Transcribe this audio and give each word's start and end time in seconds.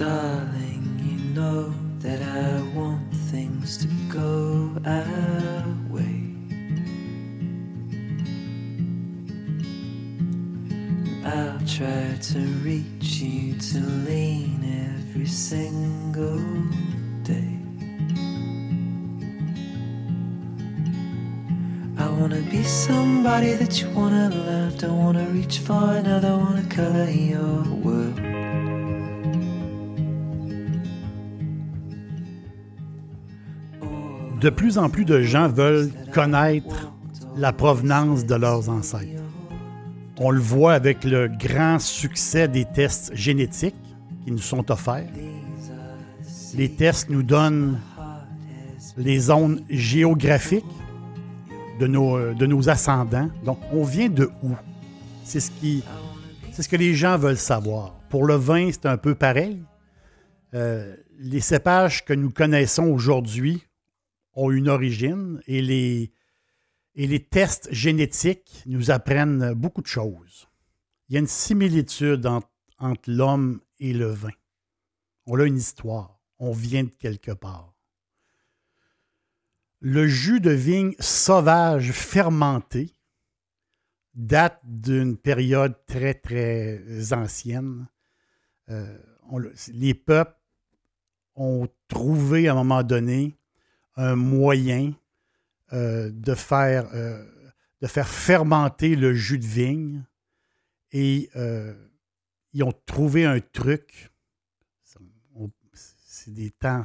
Darling, 0.00 0.98
you 1.04 1.34
know 1.34 1.74
that 1.98 2.22
I 2.22 2.62
want 2.74 3.14
things 3.30 3.76
to 3.76 3.86
go 4.08 4.72
our 4.86 5.66
way. 5.90 6.24
I'll 11.22 11.60
try 11.66 12.16
to 12.18 12.38
reach 12.64 13.20
you 13.20 13.58
to 13.58 13.78
lean 14.08 14.64
every 14.96 15.26
single 15.26 16.40
day. 17.22 17.58
I 21.98 22.08
wanna 22.08 22.40
be 22.50 22.62
somebody 22.62 23.52
that 23.52 23.82
you 23.82 23.90
wanna 23.90 24.30
love. 24.30 24.78
Don't 24.78 24.96
wanna 24.96 25.26
reach 25.26 25.58
for 25.58 25.92
another, 25.92 26.38
wanna 26.38 26.66
color 26.70 27.10
your 27.10 27.64
world. 27.84 28.29
De 34.40 34.48
plus 34.48 34.78
en 34.78 34.88
plus 34.88 35.04
de 35.04 35.20
gens 35.20 35.48
veulent 35.48 35.90
connaître 36.14 36.90
la 37.36 37.52
provenance 37.52 38.24
de 38.24 38.34
leurs 38.34 38.70
ancêtres. 38.70 39.22
On 40.18 40.30
le 40.30 40.40
voit 40.40 40.72
avec 40.72 41.04
le 41.04 41.28
grand 41.28 41.78
succès 41.78 42.48
des 42.48 42.64
tests 42.64 43.14
génétiques 43.14 43.74
qui 44.24 44.32
nous 44.32 44.38
sont 44.38 44.70
offerts. 44.70 45.08
Les 46.54 46.70
tests 46.70 47.10
nous 47.10 47.22
donnent 47.22 47.78
les 48.96 49.18
zones 49.18 49.62
géographiques 49.68 50.64
de 51.78 51.86
nos, 51.86 52.32
nos 52.34 52.68
ascendants. 52.68 53.30
Donc, 53.44 53.58
on 53.72 53.84
vient 53.84 54.08
de 54.08 54.30
où? 54.42 54.52
C'est 55.22 55.40
ce, 55.40 55.50
qui, 55.50 55.84
que 56.70 56.76
les 56.76 56.94
gens 56.94 57.18
veulent 57.18 57.36
savoir. 57.36 57.94
Pour 58.08 58.24
le 58.24 58.34
vin, 58.34 58.70
c'est 58.72 58.86
un 58.86 58.96
peu 58.96 59.14
pareil. 59.14 59.62
Euh, 60.54 60.96
les 61.18 61.40
cépages 61.40 62.04
que 62.04 62.12
nous 62.12 62.30
connaissons 62.30 62.84
aujourd'hui 62.84 63.62
ont 64.40 64.50
une 64.50 64.70
origine 64.70 65.42
et 65.46 65.60
les, 65.60 67.20
tests 67.30 67.68
génétiques 67.72 68.62
nous 68.64 68.90
apprennent 68.90 69.52
beaucoup 69.52 69.82
de 69.82 69.86
choses. 69.86 70.48
Il 71.08 71.14
y 71.14 71.16
a 71.16 71.20
une 71.20 71.26
similitude 71.26 72.26
entre, 72.78 73.02
l'homme 73.06 73.60
et 73.80 73.92
le 73.92 74.06
vin. 74.06 74.32
On 75.26 75.38
a 75.38 75.44
une 75.44 75.58
histoire. 75.58 76.18
On 76.38 76.52
vient 76.52 76.84
de 76.84 76.88
quelque 76.88 77.32
part. 77.32 77.74
Le 79.80 80.06
jus 80.06 80.40
de 80.40 80.50
vigne 80.50 80.94
sauvage 80.98 81.92
fermenté 81.92 82.96
date 84.14 84.60
d'une 84.64 85.18
période 85.18 85.74
très, 85.86 86.14
très 86.14 87.12
ancienne. 87.12 87.88
Euh, 88.70 88.98
les 89.74 89.94
peuples 89.94 90.38
ont 91.34 91.68
trouvé 91.88 92.48
à 92.48 92.52
un 92.52 92.54
moment 92.54 92.82
donné 92.82 93.39
un 94.00 94.16
moyen 94.16 94.94
euh, 95.72 96.10
de, 96.10 96.34
faire, 96.34 96.88
euh, 96.94 97.22
de 97.82 97.86
faire 97.86 98.08
fermenter 98.08 98.96
le 98.96 99.14
jus 99.14 99.38
de 99.38 99.46
vigne 99.46 100.04
et 100.90 101.30
euh, 101.36 101.74
ils 102.52 102.64
ont 102.64 102.72
trouvé 102.86 103.24
un 103.26 103.40
truc. 103.40 104.10
C'est 105.72 106.34
des 106.34 106.50
temps, 106.50 106.84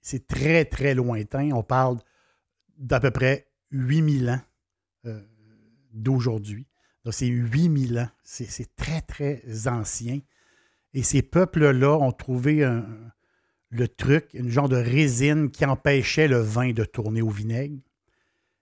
c'est 0.00 0.26
très, 0.26 0.64
très 0.64 0.94
lointain. 0.94 1.50
On 1.52 1.62
parle 1.62 1.98
d'à 2.76 3.00
peu 3.00 3.10
près 3.10 3.48
8000 3.72 4.30
ans 4.30 4.40
d'aujourd'hui. 5.92 6.66
Donc, 7.04 7.12
c'est 7.14 7.26
8000 7.26 7.98
ans. 7.98 8.08
C'est 8.22 8.74
très, 8.74 9.02
très 9.02 9.68
ancien. 9.68 10.20
Et 10.94 11.02
ces 11.02 11.20
peuples-là 11.22 11.98
ont 11.98 12.12
trouvé 12.12 12.64
un, 12.64 12.86
le 13.70 13.88
truc, 13.88 14.30
une 14.34 14.48
genre 14.48 14.68
de 14.68 14.76
résine 14.76 15.50
qui 15.50 15.64
empêchait 15.64 16.28
le 16.28 16.40
vin 16.40 16.72
de 16.72 16.84
tourner 16.84 17.22
au 17.22 17.30
vinaigre. 17.30 17.78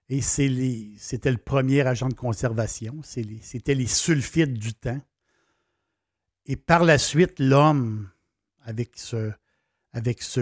Et 0.09 0.21
c'était 0.21 1.31
le 1.31 1.39
premier 1.39 1.81
agent 1.81 2.09
de 2.09 2.15
conservation. 2.15 3.01
C'était 3.03 3.75
les, 3.75 3.87
sulfites 3.87 4.55
du 4.55 4.73
temps. 4.75 5.01
Et 6.47 6.55
par 6.57 6.85
la 6.85 6.97
suite, 6.99 7.41
l'homme, 7.41 8.09
avec 8.63 8.97
ce, 8.97 9.33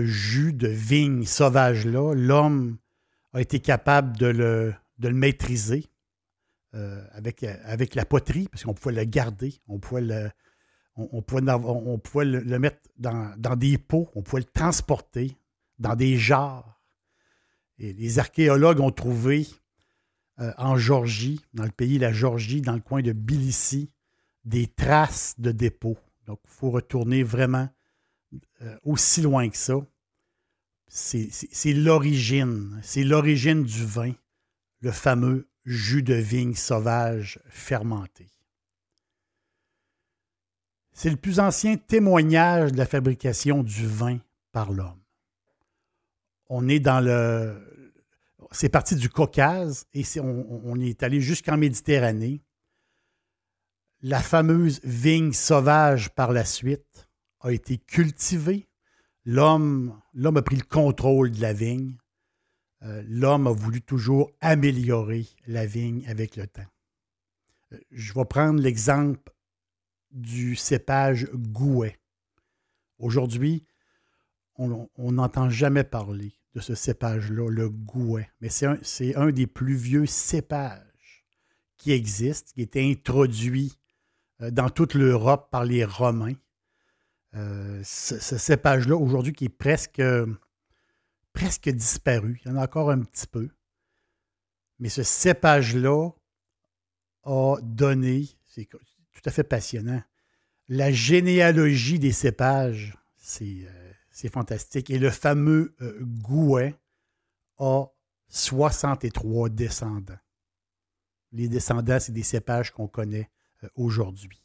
jus 0.05 0.53
de 0.53 0.69
vigne 0.69 1.25
sauvage-là, 1.25 2.15
l'homme 2.15 2.77
a 3.33 3.41
été 3.41 3.59
capable 3.61 4.17
de 4.19 4.27
le, 4.27 4.75
de 4.99 5.09
le 5.09 5.15
maîtriser 5.15 5.87
euh, 6.75 7.03
avec, 7.13 7.43
avec 7.43 7.95
la 7.95 8.05
poterie, 8.05 8.49
parce 8.49 8.65
qu'on 8.65 8.75
pouvait 8.75 8.95
le 8.95 9.05
garder, 9.05 9.55
on 9.67 9.79
pouvait 9.79 10.03
le, 10.03 10.31
on, 10.97 11.23
pouvait, 11.23 12.25
le, 12.25 12.59
mettre 12.59 12.81
dans, 12.99 13.57
des 13.57 13.79
pots, 13.79 14.09
on 14.15 14.23
pouvait 14.23 14.43
le 14.43 14.49
transporter 14.49 15.37
dans 15.79 15.97
des 15.97 16.17
jarres. 16.17 16.81
Et 17.79 17.93
les 17.93 18.19
archéologues 18.19 18.81
ont 18.81 18.93
trouvé 18.93 19.47
euh, 20.41 20.53
en 20.57 20.77
Georgie, 20.77 21.41
dans 21.53 21.65
le 21.65 21.71
pays 21.71 21.97
de 21.97 22.03
la 22.03 22.13
Georgie, 22.13 22.61
dans 22.61 22.75
le 22.75 22.81
coin 22.81 23.03
de 23.03 23.13
Tbilissi, 23.13 23.91
des 24.45 24.67
traces 24.67 25.35
de 25.39 25.51
dépôts. 25.51 25.99
Donc, 26.27 26.39
il 26.45 26.51
faut 26.51 26.71
retourner 26.71 27.23
vraiment 27.23 27.69
euh, 28.63 28.77
aussi 28.85 29.23
loin 29.23 29.49
que 29.49 29.57
ça. 29.57 29.75
C'est 30.87 31.73
l'origine, 31.73 32.79
c'est 32.83 33.03
l'origine 33.03 33.65
du 33.65 33.85
vin, 33.85 34.13
le 34.81 34.93
fameux 34.93 35.49
jus 35.65 36.03
de 36.03 36.15
vigne 36.15 36.55
sauvage 36.55 37.41
fermenté. 37.49 38.34
C'est 40.95 41.11
le 41.11 41.17
plus 41.17 41.41
ancien 41.41 41.77
témoignage 41.77 42.71
de 42.71 42.79
la 42.79 42.87
fabrication 42.87 43.65
du 43.65 43.87
vin 43.87 44.19
par 44.53 44.73
l'homme. 44.73 45.01
On 46.49 46.69
est 46.69 46.79
dans 46.79 47.01
le. 47.01 47.61
C'est 48.53 48.69
parti 48.69 48.95
du 48.95 49.09
Caucase 49.09 49.87
et 49.93 50.05
on, 50.21 50.81
est 50.81 51.03
allé 51.03 51.21
jusqu'en 51.21 51.57
Méditerranée. 51.57 52.41
La 54.03 54.21
fameuse 54.21 54.81
vigne 54.85 55.33
sauvage 55.33 56.11
par 56.15 56.31
la 56.31 56.45
suite 56.45 57.09
a 57.41 57.51
été 57.51 57.79
cultivée. 57.79 58.69
L'homme, 59.25 60.01
a 60.23 60.43
pris 60.43 60.57
le 60.57 60.63
contrôle 60.63 61.33
de 61.33 61.41
la 61.41 61.53
vigne. 61.53 61.97
Euh, 62.83 63.03
l'homme 63.09 63.49
a 63.49 63.53
voulu 63.53 63.81
toujours 63.81 64.31
améliorer 64.41 65.27
la 65.47 65.67
vigne 65.67 66.07
avec 66.07 66.37
le 66.37 66.47
temps. 66.47 66.67
Euh, 67.73 67.79
je 67.91 68.13
vais 68.13 68.27
prendre 68.27 68.61
l'exemple 68.61 69.34
du 70.15 70.57
cépage 70.57 71.29
Gouet. 71.35 71.99
Aujourd'hui, 72.99 73.67
on 74.57 74.89
n'entend 75.13 75.51
jamais 75.51 75.85
parler 75.85 76.33
de 76.55 76.61
ce 76.61 76.75
cépage-là, 76.75 77.51
le 77.51 77.69
Gouet. 77.69 78.31
Mais 78.41 78.49
c'est 78.49 79.17
un, 79.17 79.31
des 79.31 79.47
plus 79.47 79.75
vieux 79.75 80.07
cépages 80.07 81.25
qui 81.77 81.93
existent, 81.93 82.53
qui 82.55 82.61
a 82.61 82.65
été 82.65 82.91
introduit 82.91 83.77
euh, 84.41 84.51
dans 84.51 84.71
toute 84.71 84.95
l'Europe 84.95 85.51
par 85.51 85.65
les 85.65 85.85
Romains. 85.85 86.37
Euh, 87.35 87.81
ce, 87.85 88.39
cépage-là, 88.39 88.97
aujourd'hui, 88.97 89.33
qui 89.33 89.47
est 89.47 89.49
presque, 89.49 90.03
presque 91.33 91.69
disparu. 91.69 92.41
Il 92.45 92.49
y 92.49 92.55
en 92.55 92.57
a 92.57 92.65
encore 92.65 92.91
un 92.91 93.01
petit 93.01 93.27
peu. 93.27 93.49
Mais 94.79 94.89
ce 94.89 95.03
cépage-là 95.03 96.11
a 97.25 97.57
donné, 97.63 98.29
tout 99.15 99.23
à 99.25 99.31
fait 99.31 99.45
passionnant. 99.45 100.03
La 100.69 100.93
généalogie 100.93 101.99
des 101.99 102.13
cépages, 102.13 102.97
c'est 103.17 103.67
euh, 103.67 104.29
fantastique. 104.31 104.91
Et 104.91 104.99
le 104.99 105.11
fameux 105.11 105.75
euh, 105.81 105.99
Gouet 106.03 106.75
a 107.59 107.87
63 108.29 109.49
descendants. 109.51 110.19
Les 111.33 111.49
descendants, 111.49 111.99
c'est 112.01 112.13
des 112.13 112.23
cépages 112.23 112.71
qu'on 112.71 112.89
connaît 112.89 113.31
euh, 113.63 113.69
aujourd'hui. 113.77 114.43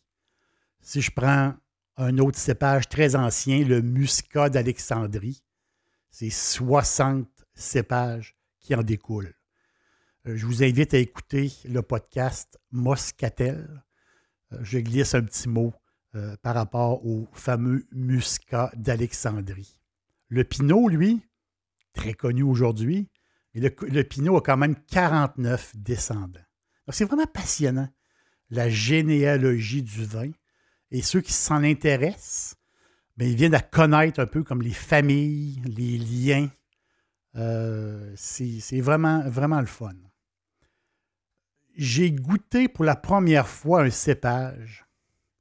Si 0.81 1.01
je 1.01 1.12
prends 1.12 1.54
un 1.98 2.18
autre 2.19 2.38
cépage 2.38 2.88
très 2.88 3.16
ancien, 3.16 3.63
le 3.63 3.81
Muscat 3.81 4.50
d'Alexandrie, 4.50 5.44
c'est 6.10 6.30
60 6.30 7.27
cépages 7.54 8.38
qui 8.60 8.75
en 8.75 8.83
découlent. 8.83 9.36
Je 10.25 10.45
vous 10.45 10.63
invite 10.63 10.94
à 10.94 10.98
écouter 10.98 11.51
le 11.66 11.81
podcast 11.81 12.60
Moscatel 12.71 13.83
je 14.62 14.80
glisse 14.80 15.16
un 15.16 15.24
petit 15.24 15.50
mot 15.50 15.74
euh, 16.16 16.36
par 16.42 16.56
rapport 16.56 17.06
au 17.06 17.28
fameux 17.34 17.86
Muscat 17.92 18.72
d'Alexandrie. 18.75 19.80
Le 20.28 20.44
Pinot, 20.44 20.88
lui, 20.88 21.22
très 21.94 22.13
connu 22.13 22.44
aujourd'hui, 22.44 23.10
le, 23.54 23.69
le 23.81 24.04
Pinot 24.04 24.38
a 24.38 24.42
quand 24.42 24.57
même 24.57 24.75
49 24.88 25.75
descendants. 25.75 26.40
C'est 26.92 27.06
vraiment 27.06 27.28
passionnant, 27.28 27.90
la 28.50 28.69
généalogie 28.69 29.84
du 29.84 30.06
vin. 30.06 30.31
Et 30.92 31.02
ceux 31.02 31.22
qui 31.22 31.34
s'en 31.34 31.63
intéressent, 31.63 32.56
bien, 33.16 33.28
ils 33.28 33.36
viennent 33.36 33.54
à 33.54 33.62
connaître 33.62 34.19
un 34.19 34.25
peu 34.25 34.44
comme 34.44 34.62
les 34.62 34.74
familles, 34.74 35.62
les 35.66 35.98
liens. 35.98 36.50
Euh, 37.36 38.12
c'est 38.16 38.81
vraiment, 38.81 39.30
vraiment 39.30 39.60
le 39.60 39.68
fun. 39.68 39.94
J'ai 41.80 42.12
goûté 42.12 42.68
pour 42.68 42.84
la 42.84 42.98
première 42.98 43.48
fois 43.48 43.84
un 43.84 43.90
cépage. 43.90 44.86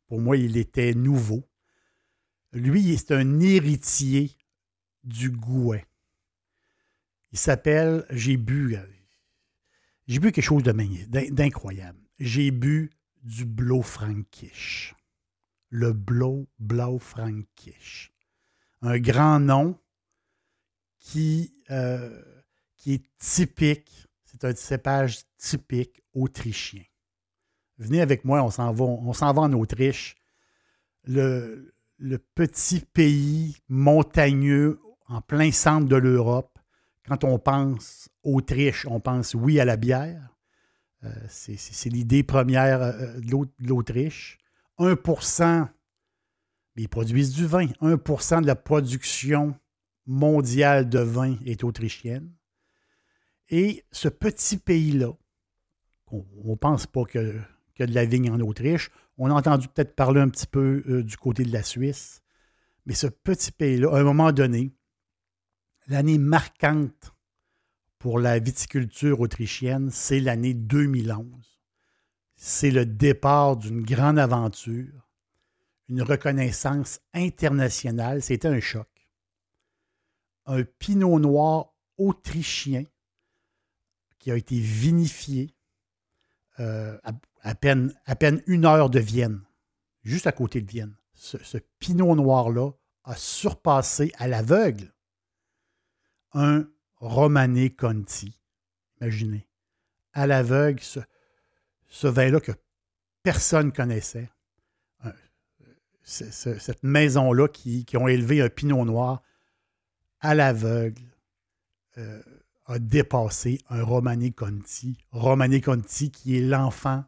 Pour 0.07 0.21
moi, 0.21 0.37
il 0.37 0.57
était 0.57 0.95
nouveau. 0.95 1.43
Lui, 2.53 2.97
c'est 2.97 3.13
un 3.13 3.41
héritier 3.41 4.37
du 5.03 5.33
Gouet. 5.33 5.85
Il 7.33 7.39
s'appelle, 7.41 8.07
j'ai 8.11 8.37
bu, 8.37 8.77
j'ai 10.07 10.21
bu 10.21 10.31
quelque 10.31 10.45
chose 10.45 10.63
d'incroyable. 10.63 11.99
J'ai 12.21 12.53
bu 12.53 12.93
du 13.25 13.45
Blaufränkisch. 13.45 14.95
Le 15.71 15.93
Blau, 15.93 16.47
Blaufränkisch. 16.61 18.13
Un 18.83 19.01
grand 19.01 19.41
nom 19.41 19.77
qui, 21.01 21.53
euh, 21.73 22.23
qui 22.77 22.95
est 22.95 23.05
typique. 23.19 24.08
C'est 24.41 24.47
un 24.47 24.55
cépage 24.55 25.21
typique 25.37 26.01
autrichien. 26.15 26.83
Venez 27.79 28.01
avec 28.01 28.25
moi, 28.25 28.43
on 28.43 28.51
s'en 28.51 28.73
va, 28.73 29.43
en 29.43 29.53
Autriche. 29.53 30.17
Le, 31.05 31.75
le 31.97 32.19
petit 32.19 32.81
pays 32.81 33.57
montagneux 33.69 34.81
en 35.09 35.21
plein 35.21 35.51
centre 35.51 35.89
de 35.89 35.97
l'Europe. 35.97 36.59
Quand 37.07 37.25
on 37.25 37.39
pense 37.39 38.11
Autriche, 38.23 38.87
on 38.87 39.01
pense 39.01 39.35
oui 39.35 39.59
à 39.59 39.65
la 39.65 39.77
bière. 39.77 40.37
Euh, 41.05 41.11
c'est 41.29 41.91
l'idée 41.91 42.23
première 42.23 42.83
euh, 42.83 43.21
de 43.21 43.67
l'Autriche. 43.67 44.39
1 44.79 44.95
mais 46.77 46.83
ils 46.83 46.89
produisent 46.89 47.33
du 47.33 47.47
vin. 47.47 47.67
1% 47.67 48.43
de 48.43 48.47
la 48.47 48.55
production 48.55 49.57
mondiale 50.07 50.89
de 50.89 51.01
vin 51.01 51.37
est 51.45 51.65
autrichienne. 51.65 52.31
Et 53.51 53.85
ce 53.93 54.09
petit 54.09 54.59
pays-là, 54.59 55.13
on 56.11 56.25
ne 56.45 56.55
pense 56.55 56.87
pas 56.87 57.05
que, 57.05 57.41
que, 57.75 57.85
de 57.85 57.95
la 57.95 58.05
vigne 58.05 58.31
en 58.31 58.41
Autriche. 58.41 58.91
On 59.17 59.31
a 59.31 59.35
entendu 59.35 59.69
peut-être 59.69 59.95
parler 59.95 60.21
un 60.21 60.29
petit 60.29 60.47
peu 60.47 60.83
euh, 60.89 61.03
du 61.03 61.17
côté 61.17 61.45
de 61.45 61.53
la 61.53 61.63
Suisse. 61.63 62.23
Mais 62.87 62.95
ce 62.95 63.07
petit 63.07 63.53
pays-là, 63.53 63.91
à 63.93 64.01
un 64.01 64.05
moment 64.05 64.33
donné, 64.33 64.73
l'année 65.87 66.19
marquante 66.19 67.15
pour 67.99 68.19
la 68.19 68.39
viticulture 68.39 69.21
autrichienne, 69.21 69.91
c'est 69.91 70.21
l'année 70.21 70.55
2011. 70.55 71.27
C'est 72.37 72.71
le 72.71 72.87
départ 72.87 73.57
d'une 73.57 73.83
grande 73.83 74.19
aventure, 74.19 75.09
une 75.89 76.03
reconnaissance 76.03 77.01
internationale. 77.13 78.23
C'était 78.23 78.49
un 78.49 78.61
choc. 78.61 78.89
Un 80.47 80.63
pinot 80.63 81.19
noir 81.19 81.75
autrichien 81.97 82.85
qui 84.19 84.31
a 84.31 84.37
été 84.37 84.59
vinifié 84.59 85.55
euh, 86.61 86.99
à, 87.43 87.55
peine, 87.55 87.95
à 88.05 88.17
peine 88.17 88.43
une 88.47 88.65
heure 88.65 88.91
de 88.91 88.99
Vienne, 88.99 89.43
juste 90.03 90.27
à 90.27 90.33
côté 90.33 90.61
de 90.61 90.71
Vienne. 90.71 90.97
Ce, 91.15 91.39
ce 91.39 91.59
pinot 91.79 92.15
noir-là 92.15 92.73
a 93.05 93.17
surpassé 93.17 94.13
à 94.19 94.29
l'aveugle 94.29 94.93
un 96.33 96.69
Romané 96.97 97.71
Conti. 97.71 98.39
Imaginez. 99.01 99.49
À 100.13 100.27
l'aveugle, 100.27 100.83
ce, 100.83 102.07
vin-là 102.07 102.41
que 102.41 102.53
personne 103.23 103.73
connaissait. 103.73 104.31
cette 106.03 106.83
maison-là 106.83 107.49
qui, 107.49 107.87
ont 107.95 108.09
élevé 108.09 108.41
un 108.41 108.49
pinot 108.49 108.85
noir 108.85 109.23
à 110.21 110.35
l'aveugle 110.35 111.03
euh, 111.99 112.23
a 112.69 112.79
dépassé 112.79 113.61
un 113.71 113.83
Romané 113.83 114.31
Conti. 114.31 114.99
Romané 115.11 115.61
Conti 115.63 116.11
qui 116.11 116.37
est 116.37 116.43
l'enfant 116.43 117.05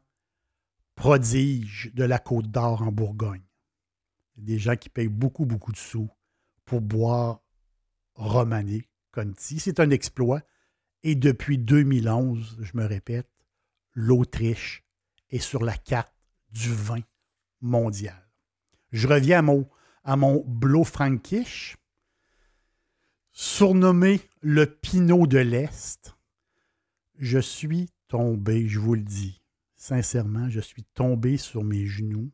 prodige 0.95 1.93
de 1.95 2.03
la 2.03 2.19
Côte 2.19 2.51
d'Or 2.51 2.83
en 2.83 2.91
Bourgogne. 2.91 3.45
Des 4.37 4.59
gens 4.59 4.77
qui 4.77 4.89
payent 4.89 5.09
beaucoup, 5.09 5.45
beaucoup 5.45 5.73
de 5.73 5.77
sous 5.77 6.09
pour 6.65 6.81
boire 6.81 7.43
Romané 8.15 8.89
Conti. 9.13 9.61
C'est 9.61 9.81
un 9.81 9.91
exploit. 9.91 10.41
Et 11.03 11.15
depuis 11.15 11.59
2011, 11.59 12.59
je 12.61 12.77
me 12.77 12.87
répète, 12.87 13.29
l'Autriche 13.93 14.85
est 15.31 15.39
sur 15.39 15.63
la 15.63 15.77
carte 15.77 16.15
du 16.53 16.73
vin 16.73 17.01
mondial. 17.61 18.31
Je 18.93 19.07
reviens 19.07 19.41
à 19.41 19.43
mon, 19.43 19.69
à 20.05 20.17
mon 20.17 20.43
Blaufränkisch, 20.47 21.77
surnommé 23.41 24.21
le 24.43 24.67
Pinot 24.67 25.27
de 25.27 25.39
l'Est. 25.39 26.15
Je 27.19 27.39
suis 27.39 27.89
tombé, 28.07 28.69
je 28.69 28.79
vous 28.79 28.95
le 28.95 29.01
dis, 29.01 29.41
sincèrement, 29.77 30.51
je 30.51 30.61
suis 30.61 30.83
tombé 30.83 31.39
sur 31.39 31.65
mes 31.65 31.87
genoux. 31.87 32.31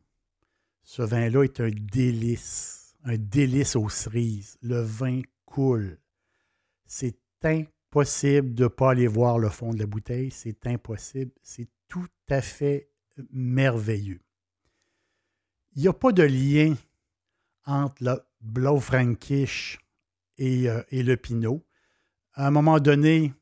Ce 0.83 1.01
vin-là 1.01 1.43
est 1.43 1.61
un 1.61 1.69
délice, 1.69 2.93
un 3.05 3.15
délice 3.15 3.77
aux 3.77 3.87
cerises. 3.87 4.57
Le 4.61 4.81
vin 4.81 5.21
coule, 5.45 5.97
c'est 6.85 7.17
impossible 7.41 8.53
de 8.53 8.63
ne 8.63 8.67
pas 8.67 8.91
aller 8.91 9.07
voir 9.07 9.39
le 9.39 9.47
fond 9.47 9.73
de 9.73 9.79
la 9.79 9.85
bouteille. 9.85 10.31
C'est 10.31 10.67
impossible. 10.67 11.31
C'est 11.41 11.69
tout 11.87 12.09
à 12.29 12.41
fait 12.41 12.89
merveilleux. 13.31 14.19
Il 15.73 15.83
n'y 15.83 15.87
a 15.87 15.93
pas 15.93 16.11
de 16.11 16.23
lien 16.23 16.75
entre 17.65 18.03
le 18.03 18.19
Blaufränkisch 18.41 19.79
et, 20.37 20.69
euh, 20.69 20.81
et 20.91 21.03
le 21.03 21.17
Pinot. 21.17 21.65
À 22.33 22.47
un 22.47 22.51
moment 22.51 22.79
donné, 22.79 23.33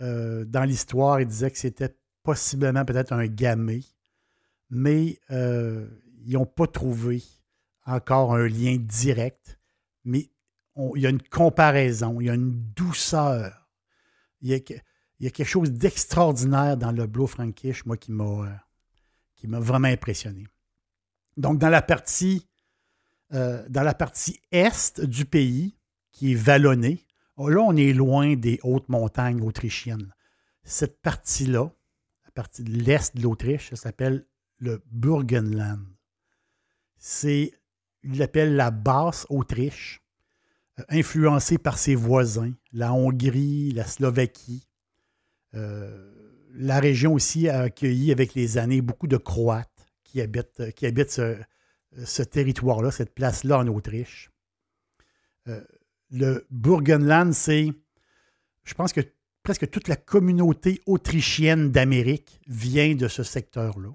euh, 0.00 0.44
dans 0.44 0.64
l'histoire, 0.64 1.20
il 1.20 1.26
disait 1.26 1.50
que 1.50 1.58
c'était 1.58 1.96
possiblement 2.22 2.84
peut-être 2.84 3.12
un 3.12 3.26
gamay, 3.26 3.82
mais 4.70 5.18
euh, 5.30 5.88
ils 6.24 6.34
n'ont 6.34 6.46
pas 6.46 6.66
trouvé 6.66 7.22
encore 7.84 8.34
un 8.34 8.46
lien 8.46 8.76
direct. 8.78 9.58
Mais 10.04 10.30
il 10.94 11.02
y 11.02 11.06
a 11.06 11.10
une 11.10 11.22
comparaison, 11.22 12.20
il 12.20 12.26
y 12.26 12.30
a 12.30 12.34
une 12.34 12.52
douceur. 12.74 13.68
Il 14.42 14.50
y 14.50 14.54
a, 14.54 15.30
quelque 15.30 15.44
chose 15.44 15.72
d'extraordinaire 15.72 16.76
dans 16.76 16.92
le 16.92 17.06
Blue 17.06 17.26
Frankish, 17.26 17.86
moi, 17.86 17.96
qui 17.96 18.12
m'a, 18.12 18.60
vraiment 19.42 19.88
impressionné. 19.88 20.46
Donc, 21.36 21.58
dans 21.58 21.70
la 21.70 21.82
partie, 21.82 22.46
dans 23.30 23.82
la 23.82 23.94
partie 23.94 24.40
est 24.52 25.00
du 25.00 25.24
pays, 25.24 25.75
qui 26.16 26.32
est 26.32 26.36
vallonnée, 26.36 27.04
là, 27.36 27.60
on 27.60 27.76
est 27.76 27.92
loin 27.92 28.36
des 28.36 28.58
hautes 28.62 28.88
montagnes 28.88 29.42
autrichiennes. 29.42 30.14
Cette 30.64 31.02
partie-là, 31.02 31.70
la 32.24 32.30
partie 32.30 32.64
de 32.64 32.72
l'est 32.72 33.14
de 33.14 33.22
l'Autriche, 33.22 33.68
ça 33.70 33.76
s'appelle 33.76 34.26
le 34.58 34.82
Burgenland. 34.90 35.84
C'est, 36.96 37.52
il 38.02 38.18
l'appelle 38.18 38.56
la 38.56 38.70
basse 38.70 39.26
Autriche 39.28 40.02
influencé 40.88 41.58
par 41.58 41.76
ses 41.76 41.94
voisins, 41.94 42.52
la 42.72 42.94
Hongrie, 42.94 43.72
la 43.72 43.84
Slovaquie. 43.84 44.66
Euh, 45.54 46.12
la 46.54 46.80
région 46.80 47.12
aussi 47.12 47.50
a 47.50 47.60
accueilli 47.60 48.10
avec 48.10 48.34
les 48.34 48.56
années 48.56 48.80
beaucoup 48.80 49.06
de 49.06 49.18
Croates 49.18 49.86
qui 50.02 50.22
habitent, 50.22 50.72
qui 50.74 50.86
habitent 50.86 51.10
ce, 51.10 52.22
territoire-là, 52.22 52.90
cette 52.90 53.14
place-là 53.14 53.58
en 53.58 53.66
Autriche. 53.68 54.30
Euh, 55.48 55.62
le 56.10 56.46
Burgenland, 56.50 57.32
c'est, 57.32 57.72
je 58.64 58.74
pense 58.74 58.92
que 58.92 59.00
presque 59.42 59.70
toute 59.70 59.88
la 59.88 59.96
communauté 59.96 60.80
autrichienne 60.86 61.70
d'Amérique 61.70 62.40
vient 62.48 62.94
de 62.94 63.08
ce 63.08 63.22
secteur-là. 63.22 63.90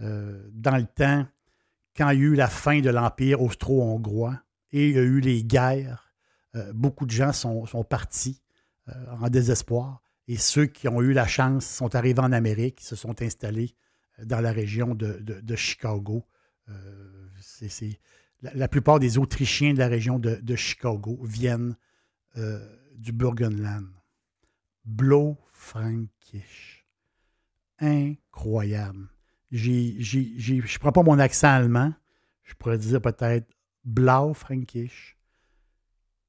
Euh, 0.00 0.48
dans 0.52 0.76
le 0.76 0.86
temps, 0.86 1.26
quand 1.96 2.08
il 2.10 2.18
y 2.18 2.22
a 2.22 2.24
eu 2.24 2.34
la 2.34 2.48
fin 2.48 2.80
de 2.80 2.90
l'Empire 2.90 3.42
austro-hongrois, 3.42 4.40
et 4.72 4.88
il 4.88 4.94
y 4.94 4.98
a 4.98 5.02
eu 5.02 5.20
les 5.20 5.44
guerres. 5.44 6.14
Euh, 6.54 6.72
beaucoup 6.72 7.04
de 7.04 7.10
gens 7.10 7.32
sont, 7.32 7.66
partis 7.84 8.40
euh, 8.88 8.92
en 9.20 9.28
désespoir. 9.28 10.02
Et 10.28 10.38
ceux 10.38 10.64
qui 10.64 10.88
ont 10.88 11.02
eu 11.02 11.12
la 11.12 11.26
chance 11.26 11.66
sont 11.66 11.94
arrivés 11.94 12.20
en 12.20 12.32
Amérique, 12.32 12.80
se 12.80 12.96
sont 12.96 13.20
installés 13.20 13.74
dans 14.22 14.40
la 14.40 14.52
région 14.52 14.94
de, 14.94 15.56
Chicago. 15.56 16.24
c'est, 17.40 18.00
la, 18.42 18.68
plupart 18.68 18.98
des 18.98 19.18
Autrichiens 19.18 19.72
de 19.72 19.78
la 19.78 19.88
région 19.88 20.18
de, 20.18 20.56
Chicago 20.56 21.18
viennent 21.22 21.76
du 22.96 23.12
Burgenland. 23.12 23.86
Blow 24.84 25.38
Frankish. 25.52 26.86
Incroyable. 27.78 29.08
je 29.50 30.54
ne 30.54 30.78
prends 30.78 30.92
pas 30.92 31.02
mon 31.02 31.18
accent 31.18 31.48
allemand, 31.48 31.92
je 32.42 32.54
pourrais 32.54 32.78
dire 32.78 33.00
peut-être 33.00 33.48
Blau 33.84 34.34
Frankish. 34.34 35.16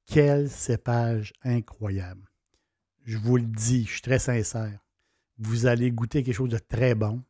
Quel 0.06 0.50
cépage 0.50 1.32
incroyable. 1.42 2.28
Je 3.04 3.16
vous 3.16 3.36
le 3.36 3.44
dis, 3.44 3.84
je 3.84 3.92
suis 3.92 4.00
très 4.02 4.18
sincère. 4.18 4.78
Vous 5.38 5.66
allez 5.66 5.90
goûter 5.90 6.22
quelque 6.22 6.34
chose 6.34 6.50
de 6.50 6.58
très 6.58 6.94
bon. 6.94 7.22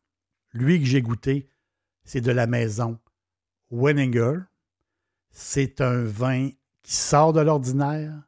Lui 0.52 0.80
que 0.80 0.86
j'ai 0.86 1.02
goûté, 1.02 1.48
c'est 2.04 2.20
de 2.20 2.30
la 2.30 2.46
maison 2.46 2.98
Wenninger. 3.70 4.38
C'est 5.36 5.80
un 5.80 6.04
vin 6.04 6.50
qui 6.84 6.94
sort 6.94 7.32
de 7.32 7.40
l'ordinaire, 7.40 8.22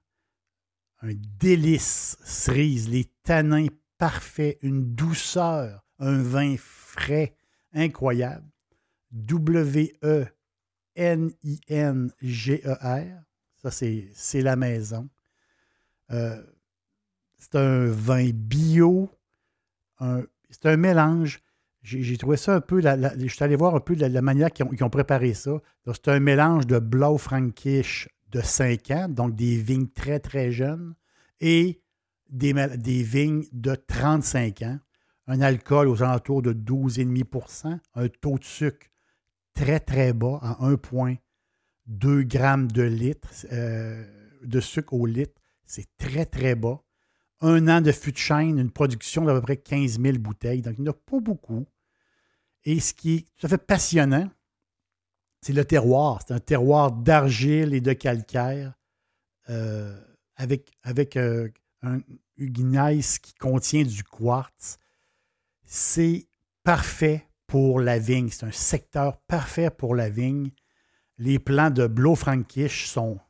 un 1.03 1.13
délice 1.39 2.19
cerise, 2.25 2.89
les 2.89 3.05
tanins 3.23 3.69
parfaits, 3.97 4.59
une 4.61 4.93
douceur, 4.93 5.85
un 6.01 6.21
vin 6.21 6.57
frais, 6.59 7.37
incroyable. 7.73 8.51
W-E-N-I-N-G-E-R. 9.13 10.33
Ça, 13.55 13.71
c'est 13.71 14.43
la 14.43 14.57
maison. 14.57 15.09
Euh, 16.11 16.43
c'est 17.39 17.55
un 17.55 17.87
vin 17.87 18.31
bio. 18.33 19.09
C'est 20.51 20.67
un 20.67 20.77
mélange. 20.77 21.41
J'ai 21.87 22.17
trouvé 22.17 22.37
ça 22.37 22.57
un 22.57 22.61
peu. 22.61 22.81
je 22.81 23.27
suis 23.29 23.45
allé 23.45 23.55
voir 23.55 23.77
un 23.77 23.81
peu 23.81 23.95
la, 23.95 24.21
manière 24.21 24.51
qu'ils 24.51 24.83
ont, 24.83 24.91
préparé 24.91 25.35
ça. 25.35 25.63
C'est 25.87 26.09
un 26.09 26.19
mélange 26.19 26.67
de 26.67 26.81
Blau 26.81 27.17
Frankish 27.17 28.09
de 28.33 28.41
5 28.41 28.91
ans, 28.91 29.09
donc 29.09 29.37
des 29.37 29.57
vignes 29.57 29.87
très, 29.87 30.19
très 30.19 30.51
jeunes, 30.51 30.97
et 31.41 31.81
des, 32.29 32.53
des 32.77 33.05
vignes 33.05 33.45
de 33.53 33.77
35 33.77 34.63
ans. 34.63 34.79
Un 35.29 35.41
alcool 35.41 35.87
aux 35.87 36.03
alentours 36.03 36.43
de 36.43 36.53
12,5% 36.53 37.79
un 37.95 38.09
taux 38.09 38.39
de 38.39 38.45
sucre 38.45 38.89
très, 39.55 39.79
très 39.79 40.13
bas, 40.13 40.41
à 40.43 40.59
1,2 40.69 42.23
grammes 42.23 42.71
de 42.71 42.83
litre, 42.83 43.29
euh, 43.53 44.05
de 44.43 44.59
sucre 44.59 44.93
au 44.93 45.07
litre. 45.07 45.41
C'est 45.67 45.87
très, 45.99 46.27
très 46.27 46.57
bas. 46.57 46.83
Un 47.41 47.69
an 47.69 47.81
de 47.81 47.93
fût 47.93 48.13
de 48.13 48.17
chêne, 48.17 48.59
une 48.59 48.73
production 48.73 49.25
d'à 49.25 49.35
peu 49.35 49.41
près 49.41 49.57
15 49.57 50.01
000 50.01 50.19
bouteilles. 50.19 50.63
Donc, 50.63 50.75
il 50.79 50.83
n'y 50.83 50.89
en 50.89 50.93
a 50.93 50.95
pas 50.95 51.21
beaucoup. 51.21 51.67
Et 52.67 52.81
ce 52.81 52.93
qui 52.93 53.15
est 53.15 53.27
tout 53.37 53.47
à 53.47 53.49
fait 53.49 53.59
passionnant, 53.59 54.29
c'est 55.41 55.53
le 55.53 55.65
terroir. 55.65 56.21
C'est 56.27 56.35
un 56.35 56.41
terroir 56.41 56.91
d'argile 56.91 57.73
et 57.73 57.81
de 57.81 57.93
calcaire 57.93 58.75
euh, 59.49 59.97
avec, 60.35 61.17
euh, 61.17 61.49
un 61.83 62.01
qui 62.39 63.35
contient 63.39 63.85
du 63.85 64.03
quartz. 64.03 64.79
C'est 65.65 66.27
parfait 66.65 67.29
pour 67.47 67.79
la 67.79 68.01
vigne. 68.01 68.31
C'est 68.31 68.47
un 68.47 68.53
secteur 68.53 69.19
parfait 69.29 69.71
pour 69.71 69.95
la 69.95 70.11
vigne. 70.11 70.51
Les 71.19 71.39
plants 71.39 71.71
de 71.71 71.87
Blo-Frankish 71.87 72.89
sont, 72.89 73.21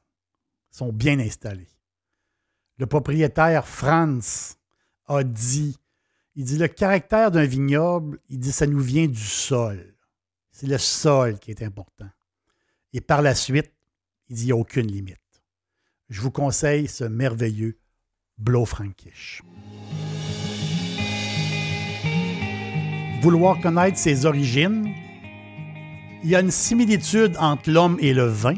sont 0.71 0.95
bien 0.95 1.21
installés. 1.21 1.69
Le 2.79 2.87
propriétaire 2.87 3.69
Franz 3.69 4.57
a 5.07 5.23
dit 5.23 5.77
il 6.37 6.45
dit 6.45 6.59
le 6.59 6.69
caractère 6.69 7.31
d'un 7.31 7.47
vignoble, 7.47 8.21
il 8.29 8.39
dit 8.39 8.53
ça 8.53 8.67
nous 8.67 8.81
vient 8.81 9.07
du 9.07 9.25
sol. 9.25 9.95
C'est 10.53 10.67
le 10.67 10.77
sol 10.77 11.39
qui 11.39 11.51
est 11.51 11.63
important. 11.63 12.09
Et 12.93 13.01
par 13.01 13.23
la 13.23 13.35
suite, 13.35 13.73
il 14.29 14.37
dit 14.37 14.43
il 14.43 14.47
n'y 14.47 14.53
a 14.53 14.57
aucune 14.57 14.87
limite. 14.87 15.17
Je 16.11 16.21
vous 16.21 16.31
conseille 16.31 16.89
ce 16.89 17.05
merveilleux 17.05 17.79
Blo-Frankish. 18.37 19.43
Vouloir 23.23 23.59
connaître 23.61 23.97
ses 23.97 24.27
origines, 24.27 24.93
il 26.23 26.31
y 26.31 26.37
a 26.37 26.41
une 26.41 26.51
similitude 26.51 27.35
entre 27.39 27.71
l'homme 27.71 27.97
et 28.01 28.13
le 28.13 28.27
vin, 28.27 28.57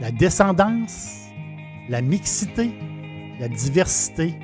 la 0.00 0.12
descendance, 0.12 1.18
la 1.88 2.00
mixité, 2.00 2.70
la 3.40 3.48
diversité, 3.48 4.34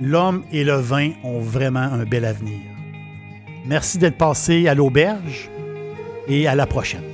l'homme 0.00 0.44
et 0.52 0.64
le 0.64 0.74
vin 0.74 1.10
ont 1.22 1.40
vraiment 1.40 1.80
un 1.80 2.04
bel 2.04 2.24
avenir. 2.24 2.60
Merci 3.66 3.98
d'être 3.98 4.18
passé 4.18 4.68
à 4.68 4.74
l'auberge 4.74 5.48
et 6.28 6.46
à 6.46 6.54
la 6.54 6.66
prochaine. 6.66 7.13